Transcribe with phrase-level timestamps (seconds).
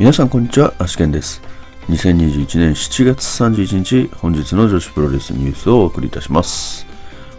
[0.00, 1.42] 皆さんこんにちは、アシケンです。
[1.90, 6.86] 2021年7月31日、本日の女子プロレスニュースをお送りいたします。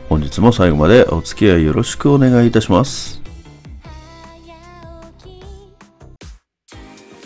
[0.09, 3.20] 本日も最後までお付き合いよろしくお願いいたします。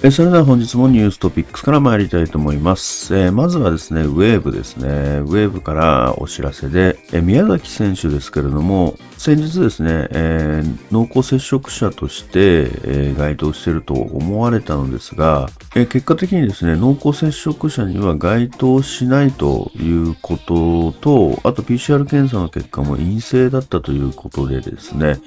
[0.05, 3.17] えそれでは本日もニューストピックスから参りたいと思います。
[3.17, 4.87] えーまずはですね、ウェーブですね。
[4.87, 25.17] ウェーブからお知らせで、え宮崎選手ですけれども、先日ですね、えー濃厚接触者として、えー該当していると思われたのですが、え結果的にですね、濃厚接触者には該当しないということと、あと PCR 検査の結果も陰性だったということでですね、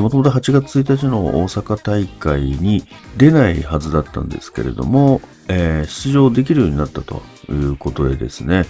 [0.00, 2.84] もともと8月1日の大阪大会に
[3.16, 8.64] 出ないはずだったんですけれども、えー出場できるようになったということでですね、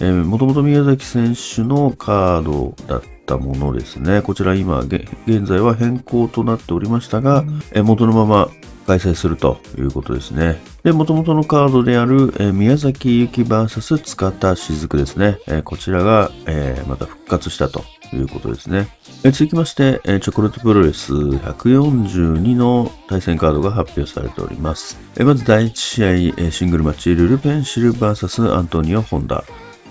[0.00, 8.48] もともと宮崎選手のカードだったものですね、こちら今、げ現在は変更となっておりましたが、えー元のまま
[8.86, 10.60] 開催するということですね。
[10.84, 15.38] で、元々のカードである、えー宮崎ゆき VS 塚田雫ですね。
[15.48, 18.88] えーこちらが、えーまた復活したとということですね。
[19.24, 24.98] え続きまして、えチョコレートプロレス142の対戦カードが発表されております。
[25.16, 29.44] えまず第1試合、えシングルマッチ、ルルペンシル VS アントニオ・ホンダ。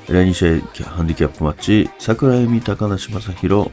[0.07, 3.69] 第2試合、ハンディキャップマッチ、桜井美高梨正宏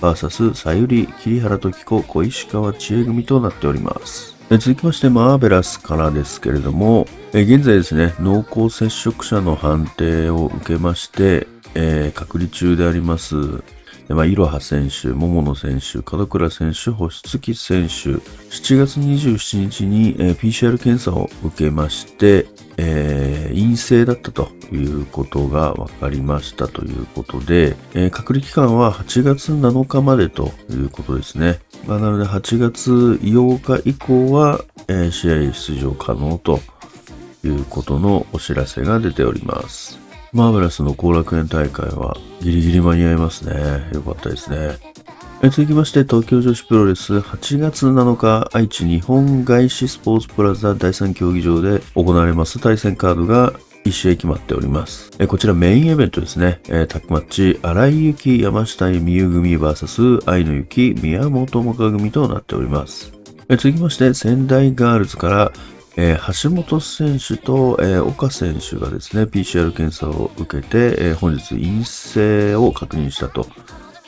[0.00, 4.36] VS さゆり、桐原時子、小石川知恵組となっております。
[4.50, 13.62] 続きまして、マーベラスからですけれども、現在ですね、濃厚接触者の判定を受けまして、えー隔離中であります、
[14.08, 18.16] でまあ、いろは選手、桃野選手、門倉選手、星月選手、
[18.48, 22.46] 7月27日に、えー PCR 検査を受けまして、
[22.78, 31.58] えー陰性だったということが分かりましたということで、えー隔離期間は8月7日までということですね。
[31.86, 36.60] まあ、なので8月8日以降は、えー試合出場可能と
[37.44, 40.07] いうことのお知らせが出ております。
[40.32, 43.90] マーベラスの後楽園大会はギリギリ間に合いますね。
[43.92, 44.76] よかったですね。
[45.40, 53.52] え続きまして、東京女子プロレス8月7日、愛知日本外資スポーツプラザ第3競技場で行われます対戦カードが
[53.84, 55.10] 1試合決まっております。
[55.18, 56.60] えこちらメインイベントですね。
[56.68, 63.12] えタッグマッチ、荒井由紀山下美優組 VS 愛のゆき宮本もか組となっております。
[63.48, 65.52] え続きまして、仙台ガールズから、
[66.00, 73.48] えー橋本選手と、えー岡選手がですね、PCR 検査を受けて、えー本日陰性を確認したと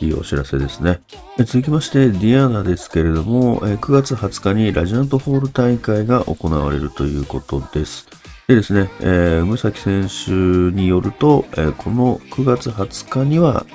[0.01, 1.01] いうお知らせですね。
[1.37, 8.07] え続きまして、ディアナですけれども、え9月20日にラジアントホール大会が行われるということです。
[8.47, 13.67] でですね、えー、梅崎選手によると、えこの9月20日には、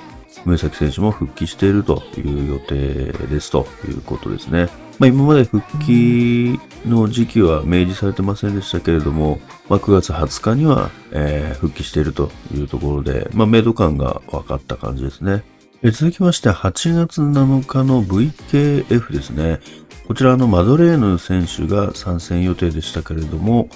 [0.46, 4.85] 梅崎選手も復帰しているという予定ですということですね。
[4.98, 15.42] まあ、今まで復帰の時期は明示されてませんでしたけれども、まあ、9月20日には、えー復帰しているというところで、まあ、メイド感が分かった感じですね。
[15.82, 19.60] 続きまして、8月7日の VKF ですね。
[20.06, 23.68] こちらのマドレーヌ選手が参戦予定でしたけれども、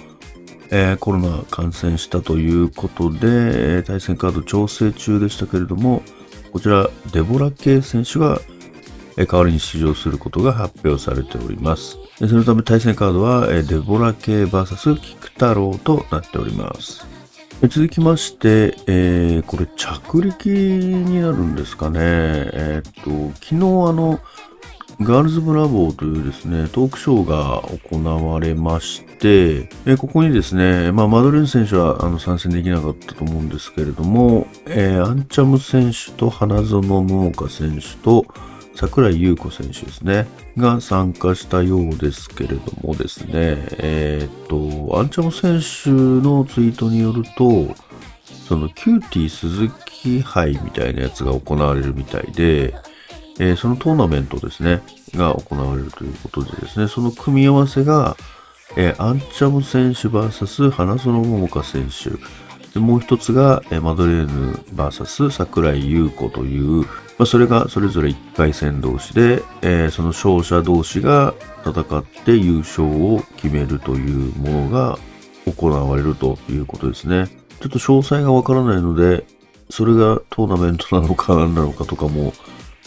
[0.70, 6.02] えーコロナ感染したということで、対戦カード調整中でしたけれども、
[6.52, 8.40] こちらデボラ系選手が
[9.26, 11.98] 代わりに出場することが発表されております。
[12.18, 17.06] そのため対戦カードはデボラ系 VS 菊太郎となっております。
[17.68, 21.98] 続きまして、えーこれ着陸になるんですかね。
[22.00, 23.58] えーっと、昨日あ
[23.92, 24.20] の、
[25.02, 38.26] ガールズブラボーというですね、トークショーが行われまして、えここにですね、まあ、マドレーヌ選手はあの参戦できなかったと思うんですけれども、えーアンチャム選手と花園桃岡選手と
[38.80, 40.26] 桜井優子選手ですね、
[40.56, 45.90] が参加したようですけれどもですね、えーっと、アンチャム選手
[46.26, 47.74] のツイートによると、
[48.48, 52.74] そのキューティー鈴木杯みたいなやつが行われるみたいで、
[53.38, 54.80] えーそのトーナメントですね、
[55.14, 58.16] が行われるということでですね、その組み合わせが、
[58.78, 62.12] えーアンチャム選手 VS 花園桃花選手、
[62.74, 66.86] でもう一つが、えマドレーヌ VS 桜井優子という、ま
[67.24, 71.34] あ、それがそれぞれ1回戦同士で、えーその勝者同士が
[71.64, 74.98] 戦って優勝を決めるというものが
[75.46, 77.28] 行われるということですね。
[77.60, 79.26] ちょっと詳細がわからないので、
[79.68, 82.32] それがトーナメントなのか何なのかとかも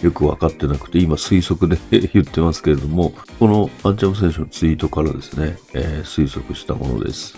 [0.01, 1.77] よく分かってなくて、今推測で
[2.13, 7.37] 言ってますけれども、このアンチャム選手のツイートからですね、えー推測したものです。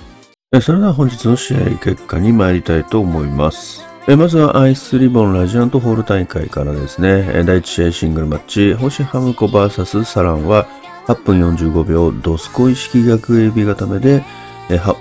[0.61, 3.83] それでは本日の試合結果に参りたいと思います。
[4.07, 10.65] まずはアイスリボンラジアントホール大会からですね、第1試合シングルマッチ、星ハムコ VS サランは
[11.07, 14.23] 8分45秒ドスコ意識逆エビ固めで、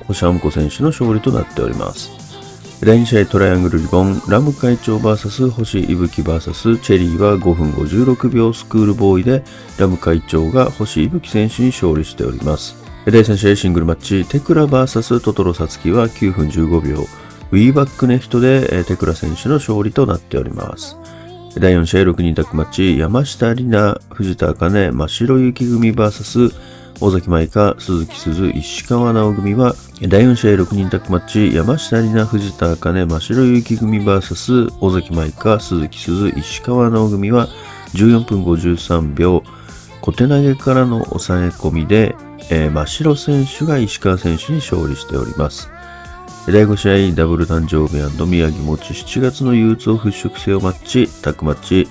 [0.09, 2.11] 星ハムコ選手の勝利となっております。
[2.81, 9.45] 第2試合トライアングルリボン、ラム会長 VS 星いぶき VS チェリーは5分56秒スクールボーイで
[9.79, 12.84] ラム会長が星いぶき選手に勝利しております。
[13.07, 17.01] 第3試合シングルマッチ、テクラ VS トトロサツキは9分15秒、
[17.51, 20.97] ウィーバックネフトでテクラ選手の勝利となっております。
[21.59, 26.55] 第4試合6人タッグマッチ、山下里奈、藤田茜、真白雪組 VS
[27.01, 37.49] 尾崎舞香、鈴木鈴、石川直組は、第4試合6人タッグマッチ、山下里奈、藤田茜、真白雪組 VS 尾崎舞香、鈴木鈴、石川直組は、
[37.93, 39.43] 14分53秒、
[40.01, 42.17] 小手投げからの抑え込みで、
[42.51, 45.71] えー、真白選手が石川選手に勝利しております。
[46.47, 47.97] 第5試合、ダブル誕生日
[48.27, 51.89] 宮城持ち7月の憂鬱を払拭せよマッチ、タッグマッチ、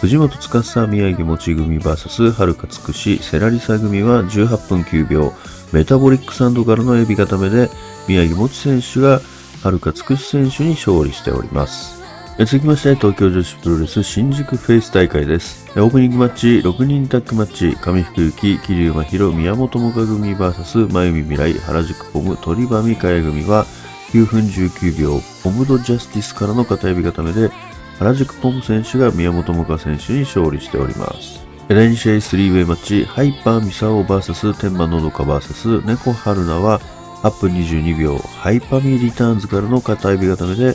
[0.00, 5.32] 藤本司宮城持ち組 VS はるかつくしセラリサ組は18分9秒、
[5.72, 7.70] メタボリックサンドからのエビ固めで
[8.08, 9.20] 宮城持ち選手が
[9.62, 12.01] はるかつくし選手に勝利しております。
[12.38, 15.70] 続きまして、東京女子プロレス新宿フェイス大会です。
[15.78, 23.66] オープニングマッチ、6人タッグマッチ、上福幸、桐生真宏、宮本もか組 VS 真由美未来、原宿ポム、鳥羽美香也組は
[24.12, 27.50] 9分19秒、ポムドジャスティスからの片指固めで、
[27.98, 31.46] 原宿ポム選手が宮本もか選手に勝利しております。
[31.68, 36.80] 第2試合スリーウェイマッチ、ハイパーミサオ VS 天満のどか VS 猫春菜は
[37.22, 40.74] 8分22秒、ハイパミリターンズからの片指固めで、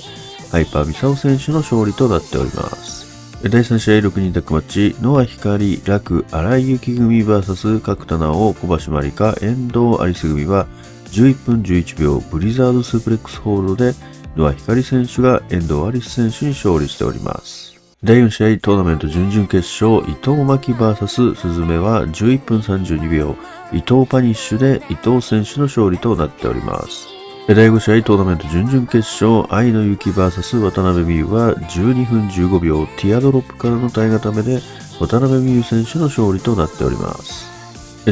[0.52, 3.08] ハイパーミサオ選手の勝利となっております。
[3.44, 10.66] 第3試合6人タッグマッチ、ノア光、楽、荒井幸組 VS 角田直、小橋まりか、遠藤アリス組は
[11.12, 13.94] 11分11秒ブリザードスープレックスホールドで
[14.36, 17.76] ノア光選手が遠藤アリス選手に勝利しております。
[18.04, 23.36] 第4試合トーナメント準々決勝、伊藤巻 VS スズメは11分32秒、
[23.72, 27.17] 伊藤パニッシュで伊藤選手の勝利となっております。
[27.48, 34.60] 第5試合トーナメント準々決勝、愛の雪 VS 渡辺美優は12分15秒、ティアドロップからの体固めで
[35.00, 37.48] 渡辺美優選手の勝利となっております。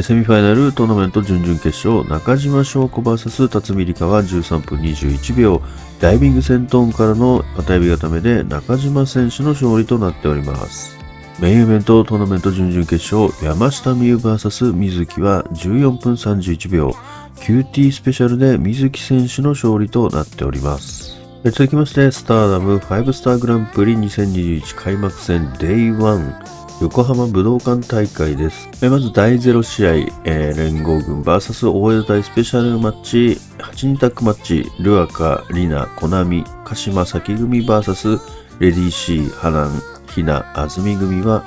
[0.02, 5.60] セミファイナルトーナメント準々決勝、中島翔子 VS 辰巳梨花は13分21秒、
[6.00, 10.96] ダイビング戦闘からの片指固めで中島選手の勝利となっております。
[11.38, 16.96] メインイベントトーナメント準々決勝、山下美優 VS 水木は14分31秒、
[17.36, 21.16] QT スペシャルで水木選手の勝利となっております。
[21.44, 28.68] 続きまして、スターダム5スターグランプリ2021開幕戦 Day1 横浜武道館大会です。
[28.88, 29.92] まず第0試合、
[30.24, 38.20] えー、連合軍 VS 大江戸大スペシャルマッチ、8人タッグマッチ、ルアカ、リナ、コナミ、鹿島崎組 VS
[38.58, 39.82] レディーシー、ハナン、
[40.12, 41.44] ヒナ、アズミ組は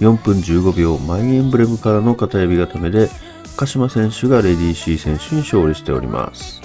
[0.00, 3.08] 4分15秒マイエンブレムからの片指固めで
[3.56, 6.60] 鹿島選手がレディー C 選手に勝利しております。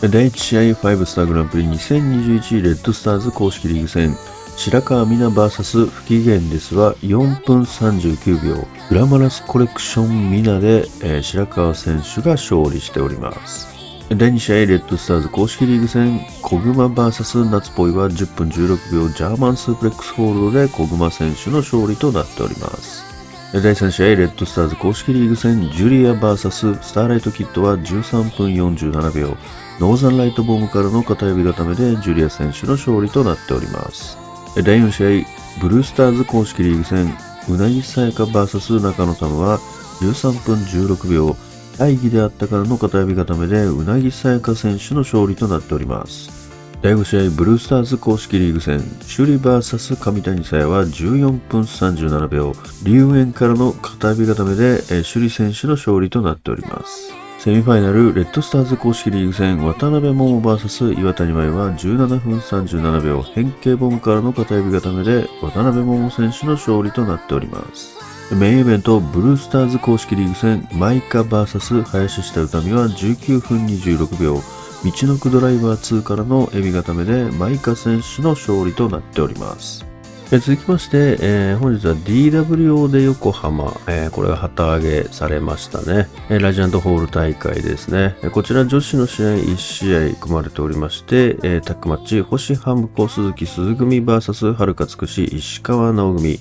[0.00, 4.14] 第1試合5スターグランプリ2021レッドスターズ公式リーグ戦
[4.56, 13.72] 白川美奈 VS 不機嫌ですは4分39秒グラマラスコレクションミナで、えー、白川選手が勝利しております。
[14.10, 23.13] 第2試合レッドスターズ公式リーグ戦小熊 VS 夏ポイは10分16秒ジャーマンスープレックスホールドで小熊選手の勝利となっております。
[23.54, 29.36] 第3試合、レッドスターズ公式リーグ戦、ジュリア VS スターライトキッドは13分47秒、
[29.78, 34.18] ノーザンライトボムからの片指固めでジュリア選手の勝利となっております。
[34.56, 37.16] 第4試合、ブルースターズ公式リーグ戦、
[37.48, 39.60] うなぎさやか VS 中野玉は
[40.00, 41.36] 13分16秒、
[41.78, 46.43] 大義であったからの片指固めでうなぎさやか選手の勝利となっております。
[46.84, 48.78] 第5試合ブルースターズ公式リーグ戦
[49.16, 57.10] 首里 VS 上谷沙耶は14分37秒龍炎からの片指固めで首里選手の勝利となっております。
[57.38, 67.94] セミファイナルレッドスターズ公式リーグ戦渡辺桃 VS 岩谷舞は17分37秒変形ボムからの片指固めで渡辺桃選手の勝利となっております。
[68.34, 74.42] メインイベント、ブルースターズ公式リーグ戦、マイカ VS 林下歌美は19分26秒、
[74.84, 79.86] 道のくドライバー2からのエビ固めでマイカ選手の勝利となっております。
[80.30, 96.38] え続きまして、えー、本日は DWO で横浜、えー、これが旗揚げされましたね、えー、ラジアントホール大会ですね、えこちら女子の試合1試合組まれておりまして、えタックマッチ星ハムコ鈴木鈴組 VS はるかつくし石川直組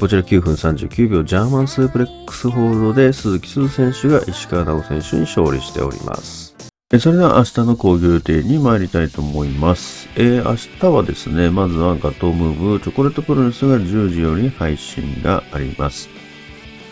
[0.00, 6.55] こちら9分39秒ジャーマンスープレックスホールドで鈴季すず選手が石川奈青選手に勝利しております。
[6.88, 10.08] それでは明日の興行予定に参りたいと思います。
[10.14, 16.08] えー、明日はですね、まずはガトームーブチョコレートプロレスが10時より配信があります。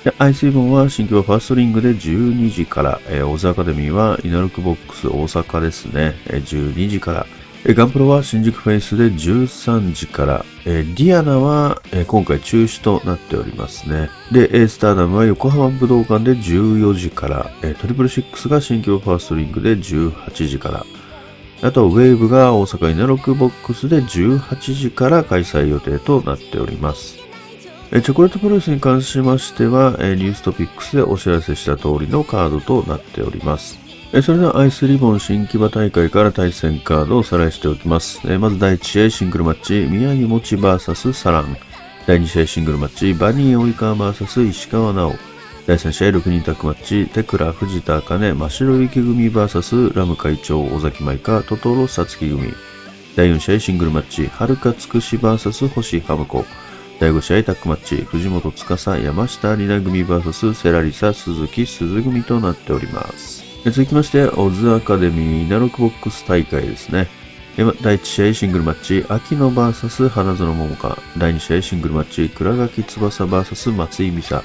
[0.03, 7.27] で、アイスリボンは新木場ファーストリングで12時から、えー、オズアカデミーはイナロクボックス大阪ですね、えー、12時から、
[7.73, 14.11] ガンプロは新宿フェイスで13時から、えー、ディアナは、えー、今回中止となっておりますね。
[14.30, 20.85] で、えー、スターダムは横浜武道館で14時から、えー、トリプルシックスが新木場ファーストリングで18時から、
[21.62, 27.16] あと、ウェーブが大阪イナロックボックスで18時から開催予定となっております。
[27.90, 33.84] チョコレートプロレスに関しましては、ニューストピックスでお知らせした通りのカードとなっております。
[34.23, 38.25] それではアイスリボン新木場大会から対戦カードをおさらいしておきます。
[38.38, 41.56] まず第1試合シングルマッチ、宮城もち VS サラン。
[42.06, 45.16] 第2試合シングルマッチ、バニー及川 VS 石川直。
[45.66, 52.52] 第3試合6人タッグマッチ、テクラ、藤田茜、真白雪組 VS ラム会長、尾崎舞香、トトロ、さつき組。
[53.16, 56.44] 第4試合シングルマッチ、はるかつくし VS 星ハムコ。
[57.00, 63.34] 第5試合タッグマッチ、藤本司、山下里奈組 VS セラリサ、鈴木鈴組となっております。
[63.71, 67.09] 続きまして、オズアカデミーナロックボックス大会ですね。
[67.56, 70.99] 第1試合シングルマッチ、秋野 VS 花園桃香。
[71.16, 74.42] 第2試合シングルマッチ、倉垣翼 VS 松井美沙。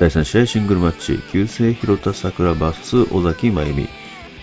[0.00, 3.88] 第3試合シングルマッチ、旧姓広田桜 VS 尾崎真由美。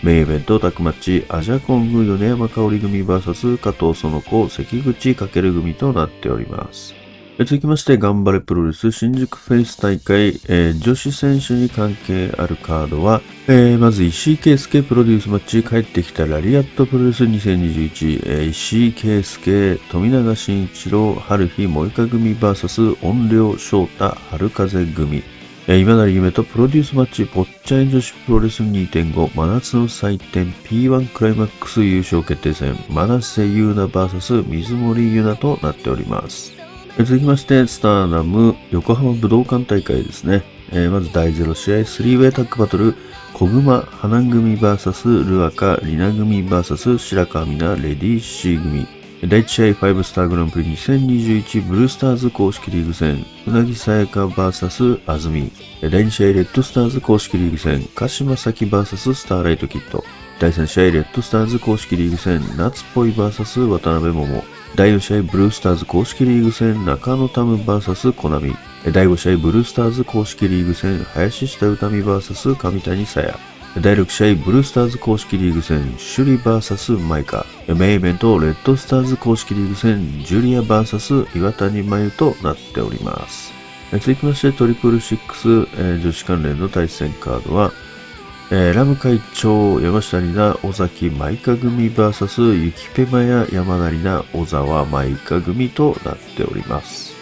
[0.03, 7.02] メインイベントタッグマッチ、アジャコング米山香織組 VS 加藤園子関口かける組となっております。
[7.39, 25.23] 続きまして、頑張れプロレス新宿フェイス大会、えー、女子選手に関係あるカードは、えー、まず石井圭介プロデュースマッチ帰ってきたラリアットプロレス2021、えー、石井圭介、富永慎一郎、春日萌香組 VS 音量翔太春風組。
[25.65, 36.62] えー、今成夢とプロデュースマッチ、ぽっちゃい女子プロレス2.5真夏の祭典 P1 クライマックス優勝決定戦、真瀬優奈 VS 水森優奈となっております。
[36.99, 40.43] 続きまして、スターダム横浜武道館大会ですね。
[40.71, 42.93] えー、まず第0試合、3ウェイタックバトル、
[43.33, 48.87] 小熊花組 VS ルアカリナ組 VS 白川美奈レディーシー組。
[49.27, 55.51] 第1試合5スターグランプリ2021ブルースターズ公式リーグ戦、うなぎさやか VS あずみ。
[55.81, 60.03] 第2試合レッドスターズ公式リーグ戦、鹿島咲 VS スターライトキット。
[60.39, 64.52] 第3試合レッドスターズ公式リーグ戦、夏っぽい VS 渡辺桃。
[64.75, 68.55] 第4試合ブルースターズ公式リーグ戦中野タム VS コナミ。
[68.91, 73.37] 第5試合ブルースターズ公式リーグ戦林下歌美 VS 上谷さや。
[73.79, 77.45] 第6試合ブルースターズ公式リーグ戦首里 VS マイカ。
[77.67, 83.53] メインイベントレッドスターズ公式リーグ戦ジュリア VS 岩谷真由となっております。
[83.91, 85.67] 続きましてトリプルシックス、
[86.01, 87.71] 女子関連の対戦カードは
[88.55, 97.15] えー、ラム会長、山下里奈、尾崎舞香組 VS ゆきぺまや山成奈、小沢舞香組となっております。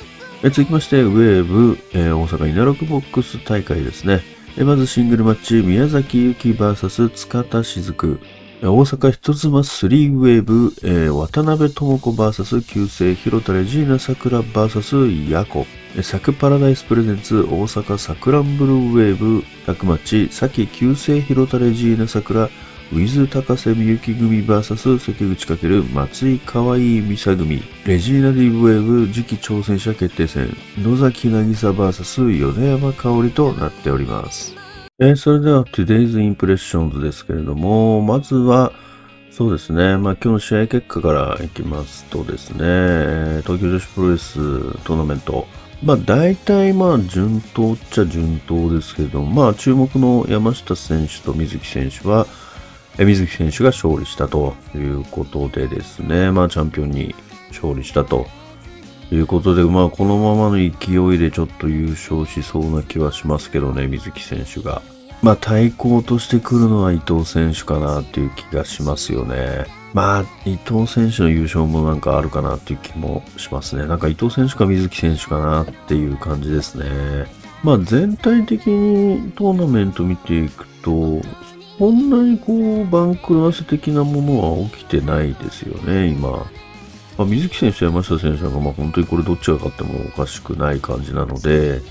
[0.44, 4.20] えー、続きまして、ウェーブ、えー、大阪稲六ボックス大会ですね。
[4.58, 8.20] えー、まずシングルマッチ、宮崎ゆき VS 塚田雫。
[8.64, 15.66] 大阪一つまスリーウェーブ、えー、渡辺智子 VS 旧姓広田レジーナ桜 VS ヤコ。
[16.04, 34.61] サクパラダイスプレゼンツ大阪サクランブルウェーブタクマッチ、さき旧姓広田レジーナ桜、ウィズ高瀬みゆき組 VS 関口かける松井かわいいミサ組、レジーナディブウェーブ次期挑戦者決定戦、野崎渚 VS 米山香織となっております。
[35.04, 38.72] えー、それでは Today's Impressions ですけれども、まずは、
[39.32, 39.98] そうですね。
[39.98, 44.36] まあ今日の試合結果からいきますとですね、東京女子プロレス
[44.84, 45.48] トーナメント、
[45.84, 52.28] まあ大体まあ順当っちゃ順当ですけど、まあ注目の山下選手と水木選手は、
[53.00, 57.16] え水木選手が勝利したということでですね、まあチャンピオンに
[57.50, 58.28] 勝利したと。
[59.12, 60.70] いうことで、まあこのままの勢
[61.16, 64.82] いでちょっと優勝しそうな気はしますけどね、水木選手が。
[65.22, 69.66] まあ対抗としてくるのは伊藤選手かなっていう気がしますよね。
[69.94, 73.86] まあ、伊藤選手の優勝もなんかあるかなっていう気もしますね。
[73.88, 76.86] なんか伊藤選手か水木選手かなっていう感じですね。
[77.64, 81.22] まあ全体的にトーナメント見ていくと、
[81.78, 86.46] そんなにこう、番狂わせ的なものは起きてないですよね、今。
[87.22, 91.82] まあ、水木選手、山下選手なんか、まあ本当にこれどっちが勝ってもおかしくない感じなので、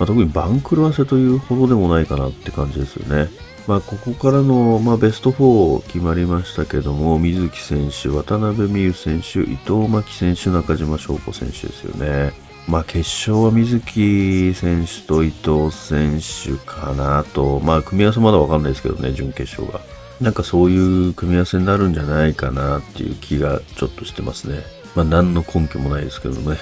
[0.00, 3.30] まあ、特に番狂わせというほどでもないかなって感じですよね。
[3.68, 12.32] まあ、ここからの、まあ、ベスト4決まりましたけども、水木選手、渡辺美優選手、伊藤真希選手、中島翔子選手ですよね。
[12.66, 19.93] まあ、決勝は水木選手と伊藤選手かなと、まあ、組み合わせまだわかんないですけどね、準決勝が。
[20.20, 24.62] なんかそういう組み合わせになるんじゃないかなっていう気がちょっとしてますね。
[24.94, 26.56] まあ、何の根拠もないですけどね。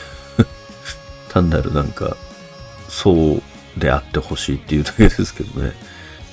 [1.29, 2.17] 単なるなんか、
[2.89, 3.43] そう
[3.81, 5.73] であってほしいっていうだけですけどね。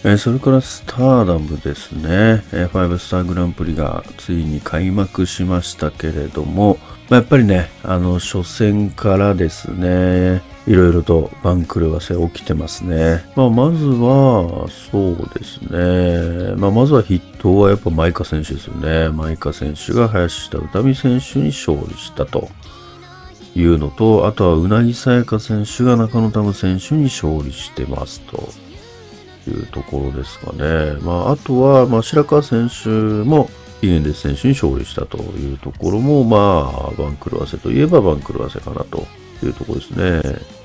[0.06, 2.44] え、それからスターダムですね。
[2.54, 13.26] え、5スターグランプリがついに開幕しましたけれども、まあ、やっぱりね、あの、初戦からですね、いろいろと番狂わせ起きてますね。
[13.36, 16.56] まあ、まずは、そうですね。
[16.58, 19.10] まあ、まずは筆頭はやっぱマイカ選手ですよね。
[19.10, 22.50] マイカ選手が林下歌美選手に勝利したと
[23.56, 28.50] いうのと、あとはうなぎさやか選手が中野タム選手に勝利してますと。
[29.48, 31.00] いうところですかね。
[31.02, 33.50] まあ、あとは、まあ、白川選手も、
[33.82, 39.08] イゲンデス選手に勝利したというところも、まあ、番狂わせといえば番狂わせかなと
[39.42, 40.59] いうところですね。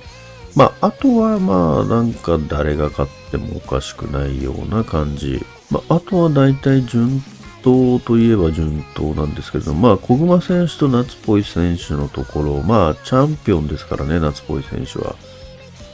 [0.54, 5.44] まあ、あとは、まあ、なんか誰が勝ってもおかしくないような感じ。
[5.70, 7.22] まあ、あとは大体順
[7.62, 15.16] 当といえば順当なんですけれども、まあ、小熊選手と夏っぽい選手のところ、まあ、チャンピオンですからね、夏っぽい選手は。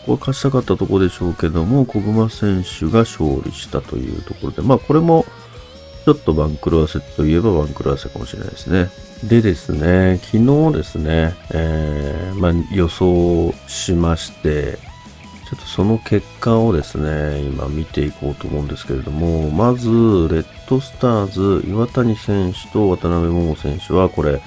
[0.07, 5.25] これ勝ちたかったところでしょうけども、小熊選手が勝利したというところで、まあこれも
[6.05, 8.91] ちょっと番狂わせといえば番狂わせかもしれないですね。
[9.25, 14.79] でですね、昨日ですね、えー、まあ、予想しまして、
[15.51, 24.41] ちょっとその結果をですね、今見ていこうと思うんですけれども、まず、レッドスターズ、岩谷選手と渡辺桃選手は、これ、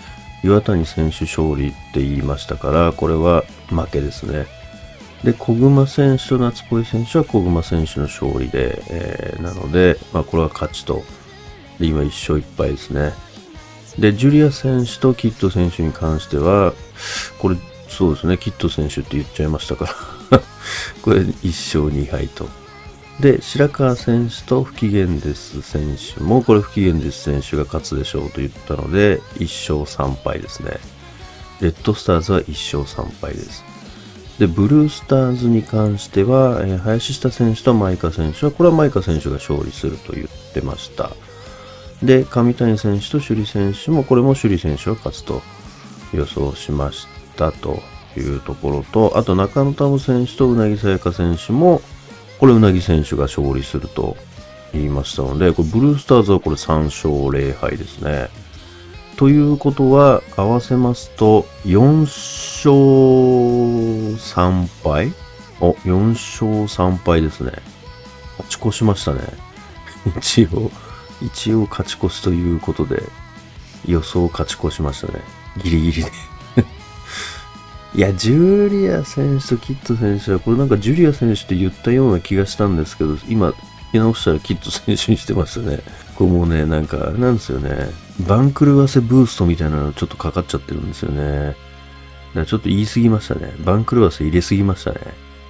[0.43, 4.47] 岩谷選手勝利って言いましたから、これは負けですね。
[5.23, 11.03] で、小熊選手と夏っぽい選手は小熊選手の勝利で、えー、なので、まあ、これは勝ちと。
[11.79, 13.13] で、今1勝1敗ですね。
[13.99, 16.73] で、ジュリア選手とキット選手に関しては、
[17.39, 17.57] これ、
[17.87, 19.85] そうですね、キット選手って言っちゃいましたか
[20.31, 20.41] ら
[21.03, 22.47] これ1勝2敗と。
[23.19, 30.79] で、白川選手と不機嫌です選手も、これ不機嫌です選手が勝つでしょうと言ったので、1勝3敗ですね。
[31.61, 33.63] レッドスターズは1勝3敗です。
[34.39, 41.11] で、ブルースターズに関しては、えー、林下選手とマイカ選手は、これはマイカ選手が勝利すると言ってました。
[42.03, 45.41] で、上谷選手と首里選手も、これも首里選手が勝つと
[46.13, 47.79] 予想しましたと
[48.17, 51.81] いうところと、あと中野タム選手とうなぎさやか選手も、
[52.39, 54.17] これうなぎ選手が勝利すると
[54.73, 58.27] 言いましたので、これブルースターズはこれ3勝0敗ですね。
[59.15, 62.73] ということは、合わせますと、4勝
[64.17, 65.13] 3敗？
[65.61, 67.51] お、4勝3敗ですね。
[68.39, 69.21] 勝ち越しましたね。
[70.17, 70.71] 一応、
[71.23, 73.03] 一応勝ち越しということで、
[73.87, 75.21] 予想勝ち越しましたね。
[75.63, 76.11] ギリギリで
[77.95, 83.53] いや、ジュリア選手とキット選手は、これなんかジュリア選手って言ったような気がしたんですけど、今、
[83.93, 85.79] 見直したらキット選手にしてましたね。
[86.15, 87.89] これもうね、なんかあれなんですよね。
[88.27, 91.47] 番狂わせブーストみたいなのちょっとかかっちゃってるんですよね。
[91.47, 91.55] だか
[92.41, 93.53] らちょっと言い過ぎましたね。
[93.63, 94.99] 番狂わせ入れすぎましたね。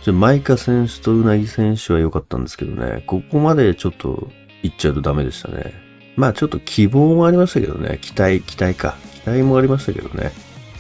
[0.04, 3.04] ちょマイカ選手とうなぎ選手は良かったんですけどね。
[3.08, 4.30] ここまでちょっと
[4.64, 5.74] 行っちゃうとダメでしたね。
[6.16, 8.00] まあちょっと希望もありましたけどね。
[8.02, 8.98] 期待、期待か。
[9.24, 10.32] 期待もありましたけどね。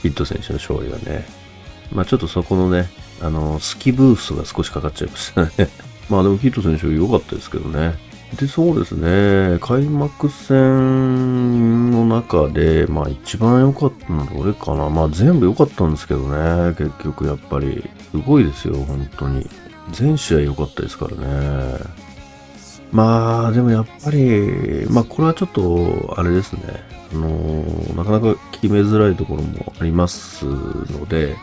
[0.01, 1.25] ヒット選手の勝利はね。
[1.91, 2.87] まあちょっとそこのね、
[3.21, 5.69] あの、スキブーストが少しかかっちゃいましたね。
[6.09, 7.95] まあでもヒット選手良かったですけどね。
[8.37, 9.59] で、そうですね。
[9.59, 14.89] 開幕戦の中で、まあ一番良かったのはどれかな。
[14.89, 16.73] まあ全部良かったんですけどね。
[16.77, 17.83] 結局やっぱり。
[18.11, 19.47] すごいですよ、本当に。
[19.91, 22.02] 全試合良かったですからね。
[22.93, 26.61] まあ、でもやっぱり、まあこれはちょっと、あれですね。
[27.11, 27.63] あの、
[27.95, 31.35] なかなか決めづらいところもありますので、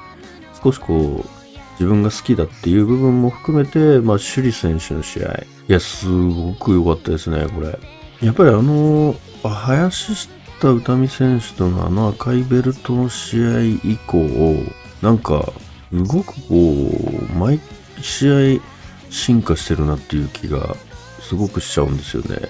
[0.63, 1.29] 少しこう、
[1.73, 5.33] 自分が好きだっていう部分も含めて、まあ、首里選手の試合。
[5.33, 7.77] いや、すごく良かったですね、これ。
[8.23, 10.15] やっぱりあの、林
[10.61, 14.19] 下歌美選手とのあの赤いベルトの試合以降、
[15.03, 15.53] なんか、
[15.91, 16.45] すごくこ
[17.35, 17.59] う、毎
[18.01, 18.61] 試合
[19.11, 20.77] 進化してるなっていう気が
[21.21, 22.49] すごくしちゃうんですよね。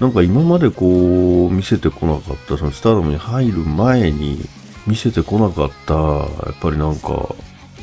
[0.00, 4.40] なんか今までこう見せてこなかった、そのスターダムに入る前に
[4.86, 7.34] 見せてこなかった、やっぱりなんか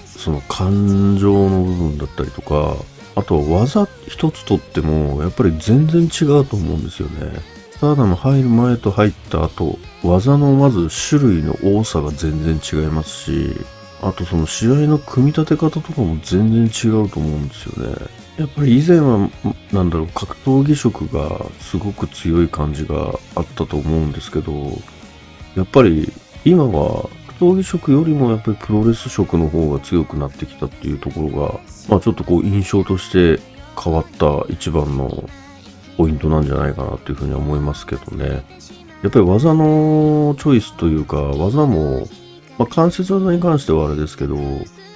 [0.05, 2.75] その感情の部分だったりとか、
[3.15, 7.41] あとは技一つとっても、やっぱり全然違うと思うんですよね。
[7.71, 13.55] スターダム入る前と入った後、技のまず種類の多さが全然違いますし、
[14.01, 17.95] あとその試合の組み立て方とかも全然違うと思うんですよね。
[18.39, 19.29] やっぱり以前は、
[19.73, 24.53] なんだろう、格闘技色がすごく強い感じがあったと思うんですけど、
[25.55, 26.09] やっぱり
[26.45, 33.41] 今は格闘技色よりもやっぱりプロレス色の方が強くなってきたっていうところが、まあちょっとこう印象として
[33.77, 35.29] 変わった一番の
[35.97, 38.41] ポイントなんじゃないかなっていうふうには思いますけどね。
[39.03, 42.07] やっぱり技のチョイスというか、技も、
[42.57, 44.37] まあ関節技に関してはあれですけど、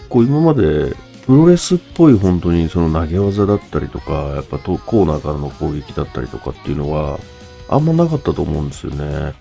[0.08, 7.20] こう今までプロレスっぽい本当にその投げ技だったりとか、やっぱコーナーからの攻撃だったりとかっていうのは、
[7.70, 9.34] あんまなかったと思うんですよね。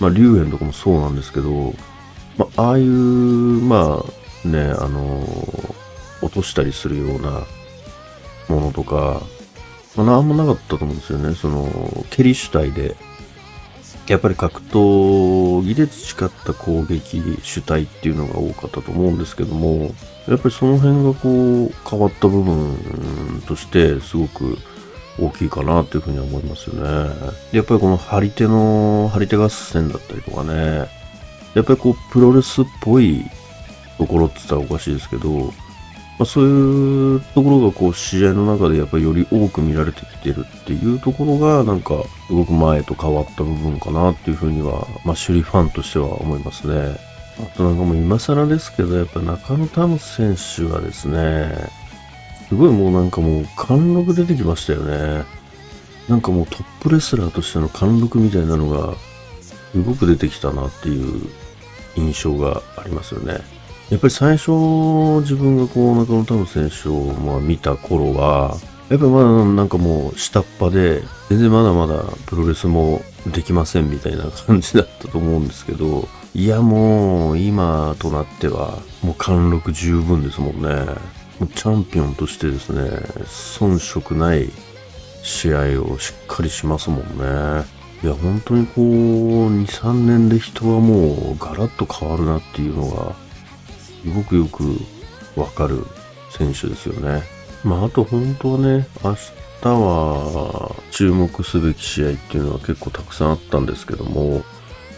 [0.00, 1.74] まあ、竜炎とかもそうなんですけど、
[2.36, 4.02] まあ、ああいう、ま
[4.44, 5.26] あ、ね、あの、
[6.22, 7.44] 落としたりするような
[8.48, 9.22] ものとか、
[9.96, 11.34] まあ、なんもなかったと思うんですよね。
[11.34, 12.96] その、蹴り主体で、
[14.08, 19.94] やっぱり格闘技で培った攻撃主体っていうのが多かったと思うんですけども、
[20.28, 24.58] やっぱりその辺がこう変わった部分としてすごく
[25.18, 27.14] 大きいかなというふうに思いますよね。
[27.52, 30.88] やっぱりこの張り手の、張り手合戦だったりとかね、
[31.54, 33.24] やっぱりこうプロレスっぽい
[33.98, 35.52] ところって言ったらおかしいですけど、
[36.18, 46.96] まあ、そういうところがこう試合の中でやっぱりより多く見られてきてるっていうところがなんかすごく前と変わった部分かなっていうふうには、まあ、首里ファンとしては思いますね。
[47.38, 51.54] あとなんかもう今更ですけど、やっぱ中野タム選手がですね、
[52.48, 55.24] すごいもうなんかもう貫禄出てきましたよね。
[56.08, 58.94] なんかもうトップレスラーとしての貫禄みたいなのが
[59.40, 61.28] すごく出てきたなっていう
[61.96, 63.40] 印象がありますよね。
[63.90, 64.50] やっぱり最初
[65.20, 68.56] 自分がこう中野タム選手をまあ見た頃は、
[68.88, 80.68] やっぱりまだなんかもう下っ端で、全然まだまだプロレスもできませんみたいな感じだったと思うんですけど、いやもう今となってはもう貫禄十分ですもんね。
[81.38, 82.82] もうチャンピオンとしてですね、
[83.58, 84.50] 遜色ない
[85.22, 87.64] 試合をしっかりしますもんね。
[88.02, 93.25] いや、本当にこう、2、3年で人はもうガラッと変わるなっていうのが
[94.10, 94.76] ごくよく
[95.36, 95.84] わかる
[96.30, 97.22] 選手ですよね。
[97.64, 99.14] まあ、あと本当はね、明
[99.62, 104.42] 日は注目すべき試合っていうのは結構たくさんあったんですけども、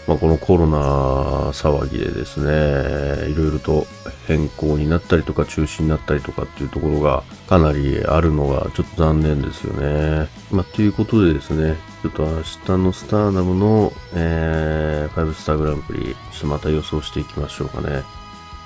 [0.09, 3.87] まあ、このコロナ騒ぎでですね、いろいろと
[4.27, 10.29] 変更になったりとか中止になったりとかっていうところがかなりあるのがちょっと残念ですよね。
[10.51, 18.03] まあ、ということでですね、ちょっと明日のスターダムの、えー、5スターグランプリ、ちょっとまた予想していきましょうかね。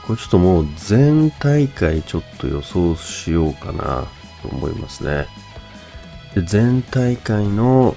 [0.07, 4.07] これちょっともう全大会ちょっと予想しようかな
[4.43, 5.27] と思いますね。
[6.35, 7.95] で全大会の、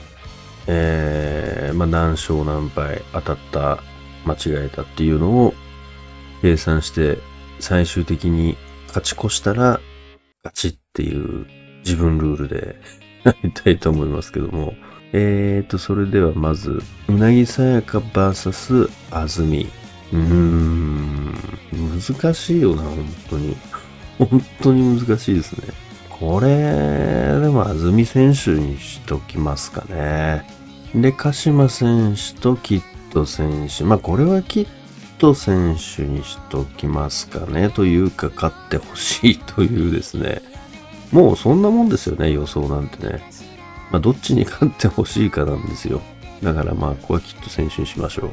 [0.67, 3.79] えー、まあ、何勝何敗当たった、
[4.25, 5.53] 間違えたっていうのを
[6.41, 7.19] 計算して
[7.59, 9.79] 最終的に勝ち越したら
[10.43, 11.45] 勝ちっていう
[11.79, 12.75] 自分ルールで
[13.23, 14.73] やりたいと思いますけども。
[15.17, 19.69] えーと、それではまず、うなぎさやか VS あずみ。
[20.15, 21.35] うーん、
[21.73, 23.57] 難しいよな、本当に。
[24.17, 25.67] 本当に難しいですね。
[26.09, 26.47] これ、
[27.41, 30.45] でも、安住選手にしときますかね。
[30.95, 33.83] で、鹿島選手とキット選手。
[33.83, 34.67] まあ、これはキッ
[35.17, 37.69] ト選手にしときますかね。
[37.69, 40.41] というか、勝ってほしいというですね。
[41.11, 43.21] もうそんなもんですよね、予想なんてね。
[43.91, 46.01] まあ、どっちに勝ってほしいかなんですよ。
[46.41, 48.29] だからまあ、ここはキット選手にしましょ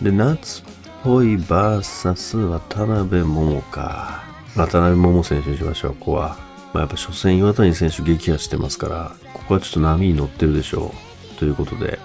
[0.00, 0.04] う。
[0.04, 0.62] で、夏
[1.06, 4.24] ホイバーサス渡辺桃か。
[4.56, 6.36] 渡辺桃選手にしましょう、ここは。
[6.74, 10.92] まあ、やっぱ初戦岩谷選手撃破してますから、ここはちょっと波に乗ってるでしょ
[11.32, 11.38] う。
[11.38, 12.00] ということで、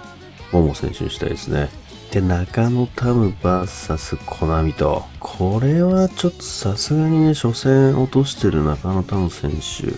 [0.52, 1.68] 桃選手にしたいですね。
[2.12, 5.02] で、中野タムバーサスコナミと。
[5.18, 9.90] これはちょっとさすがにね、初戦落としてる中野タム選手、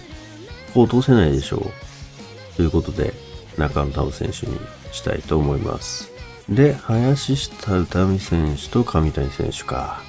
[0.72, 2.56] こう落とせないでしょう。
[2.56, 3.12] ということで、
[3.58, 4.58] 中野タム選手に
[4.92, 6.13] したいと思います。
[6.48, 10.02] で、林下歌美選手と上谷選手か。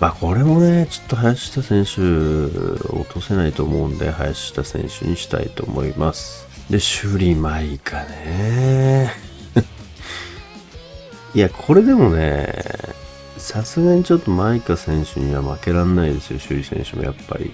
[0.00, 6.48] まあこれもね、ちょっと林下選手落とせないと思うんで、林下選手にしたいと思います。
[6.68, 9.12] で、首里舞かね。
[11.34, 12.64] いや、これでもね、
[13.38, 17.52] さすがにちょっとマイカ選手には負けらんないですよ、首里選手もやっぱり。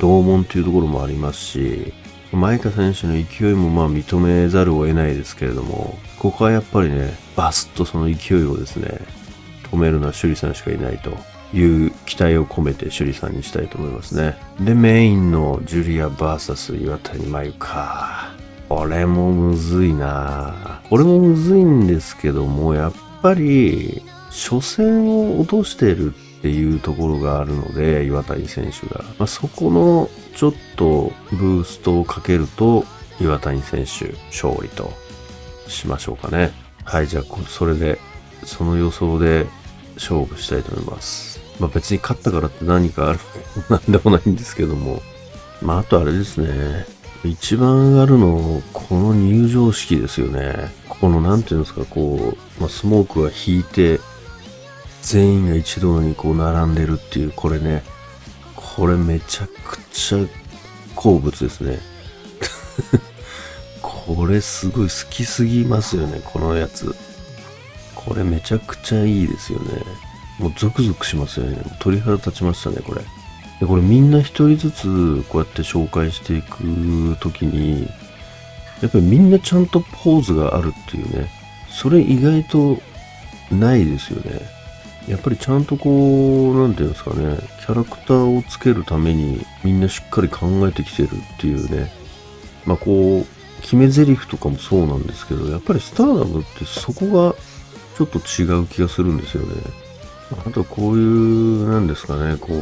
[0.00, 1.92] 同門っていうところもありますし、
[2.32, 8.98] マイカ選手の勢いもまあ認めざるを得ないですけれども、ここはやっぱりね、バスッとその勢いをですね、
[9.70, 11.10] 止めるのは趣里さんしかいないと
[11.54, 14.34] いう期待を込めて趣里さんにしたいと思いますね。
[14.58, 18.30] で、メインのジュリア VS 岩谷真由か。
[18.70, 29.04] これもむずいなこれもむずいんですけども、やっぱり、初戦を落としてるっていうところがあるので、岩谷選手が。
[29.18, 32.86] まあ、そこのちょっとブーストをかけると、
[33.20, 35.03] 岩谷選手勝利と
[35.68, 36.52] しましょうかね。
[36.84, 37.98] はい、じゃあ、それで、
[38.44, 39.46] その予想で
[39.94, 41.40] 勝負したいと思います。
[41.58, 43.18] まあ別に勝ったからって何かある、
[43.70, 45.02] なんでもないんですけども。
[45.62, 46.86] まああとあれですね。
[47.24, 50.70] 一番上がるの、この入場式ですよね。
[50.88, 53.98] ここのなんていうんですか、こう、まあ、スモークが引いて、
[55.02, 57.82] 全員が一堂にこう並んでるっていう、これね。
[58.54, 60.18] これめちゃくちゃ
[60.94, 61.78] 好物ですね。
[63.84, 66.96] これすごい好きすぎますよね、このやつ。
[67.94, 69.82] これめちゃくちゃいいですよね。
[70.38, 71.58] もうゾクゾクしますよね。
[71.80, 73.02] 鳥肌立ちましたね、これ。
[73.60, 77.86] で、これみんな一人ずつこうやって紹介していくときに、
[78.80, 81.28] やっぱりみんなちゃんとポーズがあるっていうね。
[81.68, 82.80] それ意外と
[83.50, 84.40] ないですよね。
[85.08, 91.92] やっぱりちゃんとこう、なんていうんですかね、キャラクターをつけるためにみんなしっかり考えてきてるっていうね。
[92.64, 93.33] まあこう、
[93.64, 97.34] 決め台詞とかもそうなんですけど、やっぱりスターダムってそこが
[97.96, 99.54] ちょっと違う気がするんですよね。
[100.46, 102.58] あとこういう、なんですかね、こう、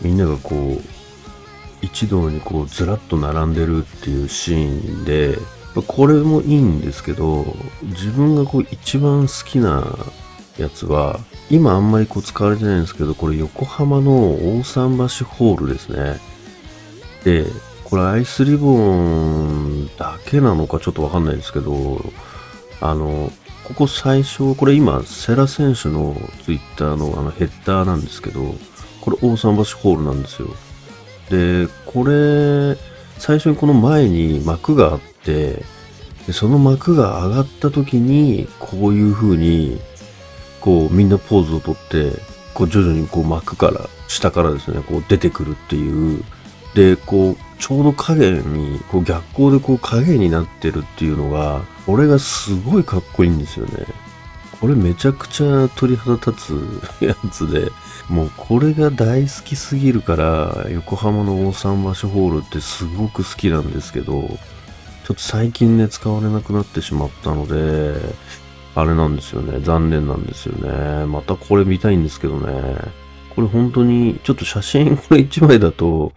[0.00, 0.82] みんながこう、
[1.82, 5.36] 一堂にこうずらっと並んでるっていうシーンで、
[5.86, 7.44] これもいいんですけど、
[7.82, 9.84] 自分がこう一番好きな
[10.56, 14.12] やつは、今あんまりこう使われてないんですけど、これ横浜の
[14.58, 16.20] 大桟橋ホールですね。
[17.24, 17.46] で、
[17.92, 22.00] これアイスリボンだけなのかちょっとわかんないですけど、
[22.80, 23.30] あの、
[23.64, 28.54] ここ最初、これ今、セラ選手のツイッターのあのヘッダーなんですけど、
[29.02, 30.48] これ大桟橋ホールなんですよ。
[31.28, 32.78] で、これ、
[33.18, 35.62] 最初にこの前に幕があって、
[36.26, 39.78] でその幕が上がった時に、こういう風に、
[40.62, 42.12] こうみんなポーズをとって、
[42.54, 46.24] こう徐々にこう幕から、下からですね、こう出てくるっていう、
[46.74, 53.86] で、こう、ちょうど影に、こう逆光でこう影になってるっていうのが、これがすごいかっこいいんですよね。
[54.60, 56.32] これめちゃくちゃ鳥肌立
[56.98, 57.70] つやつで、
[58.08, 64.12] もうこれが大好きすぎるから、横浜の大桟橋ホールってすごく好きなんですけど、
[65.04, 67.94] ちょっと最近ね、使われなくなってしまったので、
[68.74, 69.60] あれなんですよね。
[69.60, 71.06] 残念なんですよね。
[71.06, 72.76] またこれ見たいんですけどね。
[73.34, 76.12] これ本当に、ちょっと写真これ1枚だと、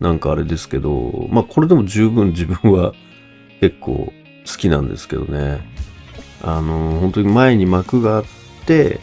[0.00, 2.94] なんかあれですけど、まあこれでも十分自分は
[3.60, 4.12] 結構
[4.46, 5.60] 好きなんですけどね。
[6.42, 8.24] あの、本当に前に幕があっ
[8.66, 8.98] て、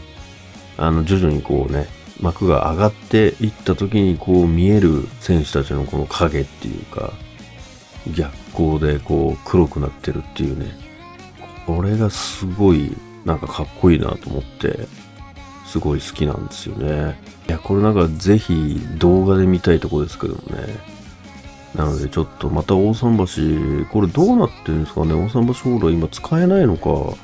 [0.76, 1.86] あの、徐々にこうね、
[2.20, 7.12] 幕が上がっていった時にこう見える選手たちのこの影っていうか、
[8.16, 10.76] 逆光でこう黒くなってるっていうね。
[11.66, 12.90] これがすごい
[13.24, 14.88] なんかかっこいいなと思って、
[15.68, 17.20] すごい好きなんですよね。
[17.46, 20.98] いや、これなんかぜひ動画で見たいとこですけどもね。
[21.74, 27.14] なのでちょっとまた大桟橋、これどうなってるんですかね大桟橋ホールは今使えないのか、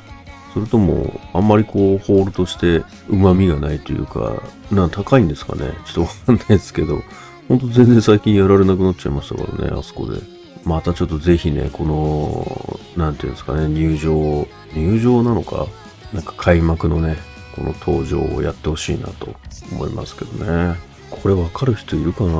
[0.52, 7.02] それともあんまりこうホールとして旨味がないというか、な高いんですかねちょっとわかんないですけど、
[7.48, 10.20] ほんと全然最近やられなくなっちゃいましたからね、あそこで。
[10.64, 15.66] またちょっとぜひね、この、なんていうんですかね、入場、入場なのか
[16.12, 17.16] なんか開幕のね、
[17.54, 19.34] この登場をやってほしいなと
[19.72, 20.76] 思いますけどね。
[21.10, 22.32] これわかる人いるかな？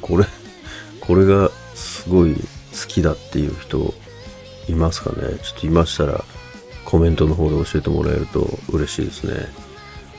[0.00, 0.24] これ、
[1.00, 2.40] これがすごい好
[2.88, 3.92] きだっていう人
[4.68, 5.38] いますかね？
[5.42, 6.24] ちょっといましたら
[6.84, 9.46] コメントの方で教えてもらえると嬉しいですね。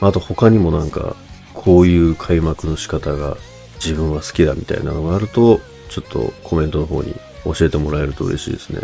[0.00, 1.16] あと他にもなんか
[1.54, 3.36] こういう開幕の仕方が
[3.84, 7.14] 自分は好きだみたいなのがあるとちょっとコメントの方に
[7.54, 8.80] 教えてもらえると嬉しいですね。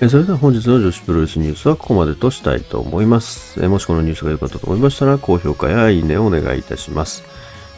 [0.00, 3.62] えそれでは本日の女子プロレスニュースはここまでとしたいと思います。
[3.62, 7.24] えもしこのニュースが良かったと思いましたら高評価やいいねをお願いいたします。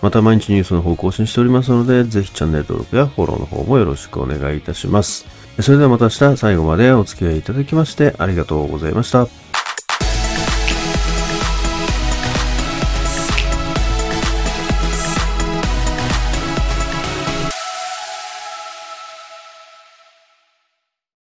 [0.02, 5.26] また毎日ニュースの方更新しておりますので、ぜひチャンネル登録やフォローの方もよろしくお願いいたします。
[5.60, 9.47] それではまた明日最後までお付き合いいただきましてありがとうございました。